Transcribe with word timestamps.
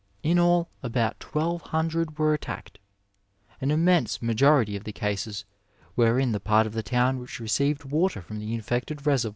In 0.23 0.39
all 0.39 0.67
about 0.81 1.19
twelve 1.19 1.61
hundred 1.61 2.17
were 2.17 2.33
attacked. 2.33 2.79
An 3.59 3.69
immense 3.69 4.19
majority 4.19 4.75
of 4.75 4.83
the 4.83 4.91
cases 4.91 5.45
were 5.95 6.19
in 6.19 6.31
the 6.31 6.39
part 6.39 6.65
of 6.65 6.73
the 6.73 6.81
town 6.81 7.19
which 7.19 7.39
received 7.39 7.83
water 7.83 8.19
from 8.19 8.39
the 8.39 8.55
infected 8.55 9.05
reservoir. 9.05 9.29